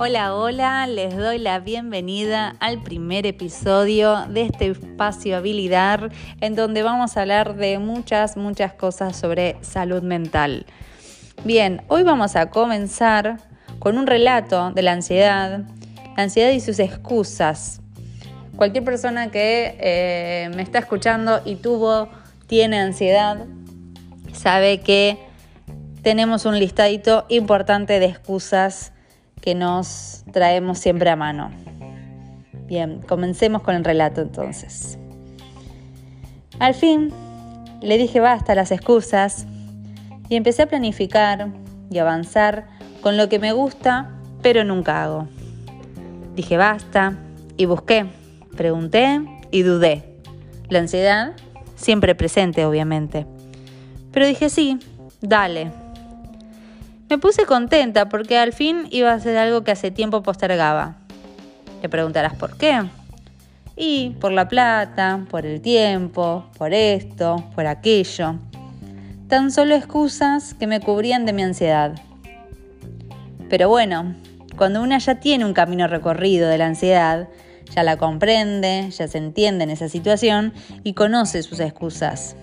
Hola, 0.00 0.32
hola, 0.36 0.86
les 0.86 1.16
doy 1.16 1.38
la 1.38 1.58
bienvenida 1.58 2.54
al 2.60 2.80
primer 2.84 3.26
episodio 3.26 4.26
de 4.28 4.42
este 4.42 4.70
espacio 4.70 5.36
habilidad 5.36 6.12
en 6.40 6.54
donde 6.54 6.84
vamos 6.84 7.16
a 7.16 7.22
hablar 7.22 7.56
de 7.56 7.80
muchas, 7.80 8.36
muchas 8.36 8.74
cosas 8.74 9.16
sobre 9.16 9.56
salud 9.60 10.04
mental. 10.04 10.66
Bien, 11.42 11.82
hoy 11.88 12.04
vamos 12.04 12.36
a 12.36 12.48
comenzar 12.48 13.38
con 13.80 13.98
un 13.98 14.06
relato 14.06 14.70
de 14.70 14.82
la 14.82 14.92
ansiedad, 14.92 15.64
la 16.16 16.22
ansiedad 16.22 16.52
y 16.52 16.60
sus 16.60 16.78
excusas. 16.78 17.80
Cualquier 18.54 18.84
persona 18.84 19.32
que 19.32 19.76
eh, 19.80 20.48
me 20.54 20.62
está 20.62 20.78
escuchando 20.78 21.40
y 21.44 21.56
tuvo, 21.56 22.08
tiene 22.46 22.78
ansiedad, 22.78 23.46
sabe 24.32 24.78
que 24.78 25.18
tenemos 26.02 26.44
un 26.44 26.56
listadito 26.56 27.26
importante 27.28 27.98
de 27.98 28.06
excusas 28.06 28.92
que 29.40 29.54
nos 29.54 30.24
traemos 30.32 30.78
siempre 30.78 31.10
a 31.10 31.16
mano. 31.16 31.50
Bien, 32.66 33.00
comencemos 33.00 33.62
con 33.62 33.74
el 33.74 33.84
relato 33.84 34.20
entonces. 34.20 34.98
Al 36.58 36.74
fin, 36.74 37.12
le 37.80 37.96
dije 37.98 38.20
basta 38.20 38.52
a 38.52 38.54
las 38.54 38.72
excusas 38.72 39.46
y 40.28 40.36
empecé 40.36 40.62
a 40.62 40.66
planificar 40.66 41.48
y 41.90 41.98
avanzar 41.98 42.66
con 43.00 43.16
lo 43.16 43.28
que 43.28 43.38
me 43.38 43.52
gusta, 43.52 44.10
pero 44.42 44.64
nunca 44.64 45.02
hago. 45.02 45.28
Dije 46.34 46.56
basta 46.56 47.16
y 47.56 47.66
busqué, 47.66 48.06
pregunté 48.56 49.20
y 49.50 49.62
dudé. 49.62 50.04
La 50.68 50.80
ansiedad 50.80 51.32
siempre 51.76 52.14
presente, 52.14 52.66
obviamente. 52.66 53.26
Pero 54.12 54.26
dije 54.26 54.50
sí, 54.50 54.78
dale, 55.20 55.70
me 57.08 57.18
puse 57.18 57.46
contenta 57.46 58.08
porque 58.08 58.38
al 58.38 58.52
fin 58.52 58.86
iba 58.90 59.12
a 59.12 59.20
ser 59.20 59.36
algo 59.36 59.64
que 59.64 59.70
hace 59.70 59.90
tiempo 59.90 60.22
postergaba. 60.22 60.96
Te 61.80 61.88
preguntarás 61.88 62.34
por 62.34 62.56
qué. 62.56 62.82
Y 63.76 64.10
por 64.20 64.32
la 64.32 64.48
plata, 64.48 65.24
por 65.30 65.46
el 65.46 65.60
tiempo, 65.60 66.44
por 66.58 66.74
esto, 66.74 67.44
por 67.54 67.66
aquello. 67.66 68.34
Tan 69.28 69.50
solo 69.50 69.74
excusas 69.74 70.54
que 70.54 70.66
me 70.66 70.80
cubrían 70.80 71.24
de 71.24 71.32
mi 71.32 71.42
ansiedad. 71.42 71.94
Pero 73.48 73.68
bueno, 73.68 74.14
cuando 74.56 74.82
una 74.82 74.98
ya 74.98 75.20
tiene 75.20 75.44
un 75.44 75.54
camino 75.54 75.86
recorrido 75.86 76.48
de 76.48 76.58
la 76.58 76.66
ansiedad, 76.66 77.28
ya 77.74 77.82
la 77.82 77.96
comprende, 77.96 78.90
ya 78.90 79.06
se 79.06 79.18
entiende 79.18 79.64
en 79.64 79.70
esa 79.70 79.88
situación 79.88 80.52
y 80.82 80.94
conoce 80.94 81.42
sus 81.42 81.60
excusas. 81.60 82.34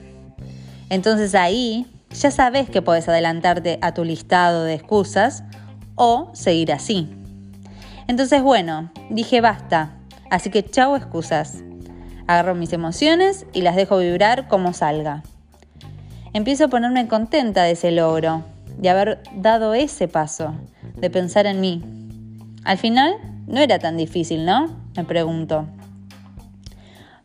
Entonces 0.90 1.36
ahí 1.36 1.86
ya 2.12 2.32
sabes 2.32 2.70
que 2.70 2.82
puedes 2.82 3.08
adelantarte 3.10 3.80
a 3.82 3.94
tu 3.94 4.04
listado 4.04 4.64
de 4.64 4.76
excusas 4.76 5.44
o 5.96 6.30
seguir 6.34 6.72
así. 6.72 7.10
Entonces, 8.08 8.42
bueno, 8.42 8.92
dije 9.10 9.42
basta, 9.42 9.98
así 10.30 10.50
que 10.50 10.64
chao 10.64 10.96
excusas. 10.96 11.64
Agarro 12.28 12.56
mis 12.56 12.74
emociones 12.74 13.46
y 13.54 13.62
las 13.62 13.76
dejo 13.76 13.98
vibrar 13.98 14.48
como 14.48 14.74
salga. 14.74 15.24
Empiezo 16.34 16.66
a 16.66 16.68
ponerme 16.70 17.08
contenta 17.08 17.64
de 17.64 17.72
ese 17.72 17.92
logro, 17.92 18.44
de 18.78 18.90
haber 18.90 19.22
dado 19.36 19.74
ese 19.74 20.08
paso, 20.08 20.56
de 20.96 21.10
pensar 21.10 21.46
en 21.46 21.62
mí. 21.62 21.84
Al 22.64 22.78
final, 22.78 23.16
no 23.48 23.60
era 23.60 23.80
tan 23.80 23.96
difícil, 23.96 24.46
¿no? 24.46 24.76
Me 24.96 25.04
pregunto. 25.04 25.68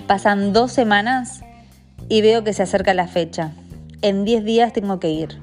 Pasan 0.06 0.52
dos 0.52 0.72
semanas 0.72 1.40
y 2.08 2.20
veo 2.20 2.44
que 2.44 2.52
se 2.52 2.62
acerca 2.62 2.92
la 2.94 3.08
fecha 3.08 3.52
en 4.02 4.24
10 4.24 4.44
días 4.44 4.72
tengo 4.72 5.00
que 5.00 5.10
ir. 5.10 5.38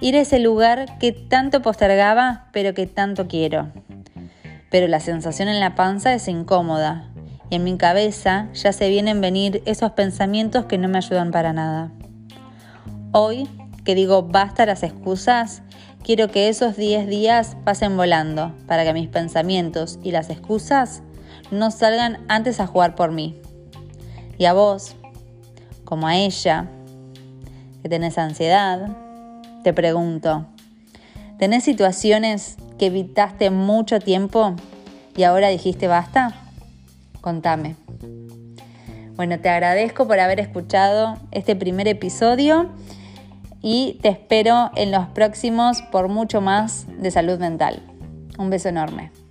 Ir 0.00 0.16
a 0.16 0.20
ese 0.20 0.38
lugar 0.38 0.98
que 0.98 1.12
tanto 1.12 1.62
postergaba, 1.62 2.48
pero 2.52 2.74
que 2.74 2.86
tanto 2.86 3.28
quiero. 3.28 3.70
Pero 4.70 4.88
la 4.88 5.00
sensación 5.00 5.48
en 5.48 5.60
la 5.60 5.74
panza 5.74 6.12
es 6.14 6.28
incómoda 6.28 7.08
y 7.50 7.56
en 7.56 7.64
mi 7.64 7.76
cabeza 7.76 8.48
ya 8.54 8.72
se 8.72 8.88
vienen 8.88 9.20
venir 9.20 9.62
esos 9.66 9.92
pensamientos 9.92 10.64
que 10.64 10.78
no 10.78 10.88
me 10.88 10.98
ayudan 10.98 11.30
para 11.30 11.52
nada. 11.52 11.92
Hoy, 13.12 13.48
que 13.84 13.94
digo 13.94 14.22
basta 14.22 14.64
las 14.64 14.82
excusas, 14.82 15.62
quiero 16.02 16.28
que 16.28 16.48
esos 16.48 16.76
10 16.76 17.06
días 17.06 17.56
pasen 17.64 17.96
volando 17.96 18.54
para 18.66 18.84
que 18.84 18.94
mis 18.94 19.08
pensamientos 19.08 19.98
y 20.02 20.12
las 20.12 20.30
excusas 20.30 21.02
no 21.50 21.70
salgan 21.70 22.24
antes 22.28 22.58
a 22.58 22.66
jugar 22.66 22.94
por 22.94 23.12
mí. 23.12 23.38
Y 24.38 24.46
a 24.46 24.54
vos, 24.54 24.96
como 25.84 26.06
a 26.06 26.16
ella, 26.16 26.70
que 27.82 27.88
tenés 27.88 28.16
ansiedad, 28.18 28.88
te 29.64 29.72
pregunto, 29.72 30.46
¿tenés 31.38 31.64
situaciones 31.64 32.56
que 32.78 32.86
evitaste 32.86 33.50
mucho 33.50 33.98
tiempo 33.98 34.54
y 35.16 35.24
ahora 35.24 35.48
dijiste 35.48 35.88
basta? 35.88 36.34
Contame. 37.20 37.76
Bueno, 39.16 39.38
te 39.40 39.48
agradezco 39.48 40.06
por 40.06 40.18
haber 40.18 40.40
escuchado 40.40 41.16
este 41.30 41.54
primer 41.54 41.86
episodio 41.86 42.70
y 43.60 43.98
te 44.02 44.08
espero 44.08 44.70
en 44.74 44.90
los 44.90 45.06
próximos 45.08 45.82
por 45.82 46.08
mucho 46.08 46.40
más 46.40 46.86
de 46.98 47.10
salud 47.10 47.38
mental. 47.38 47.82
Un 48.38 48.50
beso 48.50 48.68
enorme. 48.68 49.21